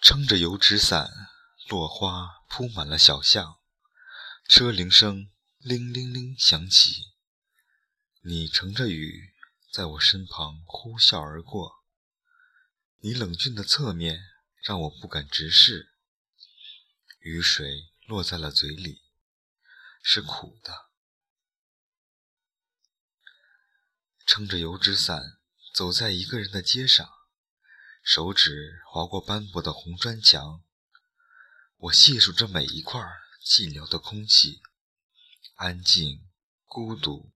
[0.00, 1.10] 撑着油纸伞，
[1.68, 3.60] 落花铺满了小巷，
[4.48, 7.12] 车铃声铃铃铃响起。
[8.22, 9.34] 你乘着雨，
[9.70, 11.84] 在我身旁呼啸而过。
[13.00, 14.22] 你冷峻的侧面
[14.64, 15.92] 让我不敢直视。
[17.18, 19.02] 雨水落在了嘴里，
[20.02, 20.88] 是苦的。
[24.24, 25.38] 撑着油纸伞，
[25.74, 27.06] 走在一个人的街上，
[28.12, 30.64] 手指划过斑驳的红砖墙。
[31.76, 33.00] 我细数着每一块
[33.40, 34.60] 寂寥的空气，
[35.54, 36.28] 安静、
[36.64, 37.32] 孤独。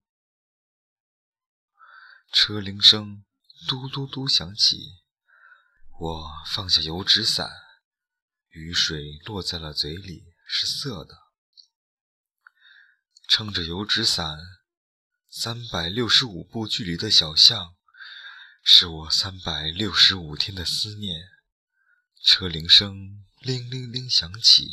[2.33, 3.25] 车铃声
[3.69, 5.05] 嘟嘟嘟响起，
[5.97, 7.49] 我放下油纸伞，
[8.49, 11.17] 雨水落在了嘴里，是涩的。
[13.29, 14.41] 撑着油纸伞。
[15.31, 17.77] 三百六十五步距离的小巷，
[18.67, 21.29] 是我三百六十五天的思念。
[22.23, 24.71] 车铃声铃铃铃响起，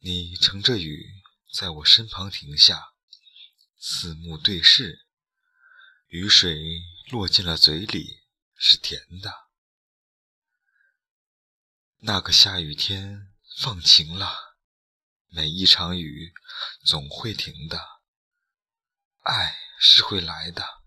[0.00, 1.22] 你乘着雨
[1.54, 2.94] 在我身旁停下，
[3.78, 5.06] 四目对视，
[6.08, 6.60] 雨水
[7.08, 8.24] 落进了嘴里，
[8.56, 9.32] 是甜的。
[11.98, 14.56] 那个下雨天放晴了，
[15.28, 16.34] 每一场雨
[16.84, 17.80] 总会停的。
[19.22, 20.79] 爱是会来的。